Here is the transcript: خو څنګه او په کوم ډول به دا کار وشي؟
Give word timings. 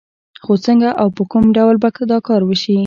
خو 0.43 0.53
څنګه 0.65 0.89
او 1.01 1.07
په 1.17 1.23
کوم 1.31 1.45
ډول 1.57 1.75
به 1.83 1.89
دا 2.11 2.17
کار 2.27 2.41
وشي؟ 2.45 2.75